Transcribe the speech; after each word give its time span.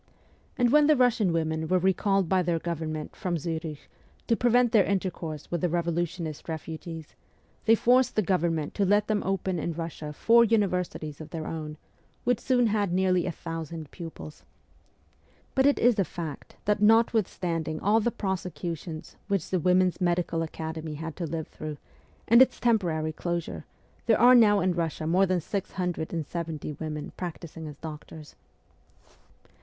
And 0.57 0.71
when 0.71 0.87
the 0.87 0.95
Russian 0.95 1.31
women 1.31 1.67
were 1.67 1.77
recalled 1.77 2.27
by 2.27 2.41
their 2.41 2.57
Government 2.57 3.15
from 3.15 3.37
Zurich, 3.37 3.87
to 4.25 4.35
prevent 4.35 4.71
their 4.71 4.83
intercourse 4.83 5.51
with 5.51 5.61
the 5.61 5.69
revolutionist 5.69 6.49
refugees, 6.49 7.13
they 7.65 7.75
forced 7.75 8.15
the 8.15 8.23
Government 8.23 8.73
to 8.73 8.83
let 8.83 9.05
them 9.05 9.21
open 9.23 9.59
in 9.59 9.75
Eussia 9.75 10.15
four 10.15 10.43
universities 10.43 11.21
of 11.21 11.29
their 11.29 11.45
own, 11.45 11.77
which 12.23 12.39
soon 12.39 12.65
had 12.65 12.91
nearly 12.91 13.27
a 13.27 13.31
thousand 13.31 13.91
pupils. 13.91 14.37
It 14.39 14.39
seems 14.39 14.47
almost 14.87 15.51
incredible, 15.51 15.53
but 15.53 15.65
it 15.67 15.87
is 15.87 15.99
a 15.99 16.03
fact 16.03 16.55
that 16.65 16.81
notwithstanding 16.81 17.79
all 17.79 17.99
the 17.99 18.09
prosecutions 18.09 19.17
which 19.27 19.51
the 19.51 19.59
Women's 19.59 20.01
Medical 20.01 20.41
Academy 20.41 20.95
had 20.95 21.15
to 21.17 21.27
live 21.27 21.47
through, 21.47 21.77
and 22.27 22.41
its 22.41 22.59
temporary 22.59 23.13
closure, 23.13 23.65
there 24.07 24.19
are 24.19 24.33
now 24.33 24.61
in 24.61 24.73
Russia 24.73 25.05
more 25.05 25.27
than 25.27 25.39
six 25.41 25.73
hundred 25.73 26.11
and 26.11 26.25
seventy 26.25 26.71
women 26.73 27.11
practising 27.17 27.67
as 27.67 27.75
doctors. 27.77 28.35